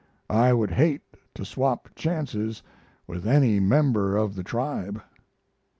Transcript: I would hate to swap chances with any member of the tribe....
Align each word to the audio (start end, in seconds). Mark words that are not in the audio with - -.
I 0.31 0.51
would 0.51 0.71
hate 0.71 1.03
to 1.35 1.45
swap 1.45 1.87
chances 1.95 2.63
with 3.05 3.27
any 3.27 3.59
member 3.59 4.17
of 4.17 4.33
the 4.33 4.41
tribe.... 4.41 5.03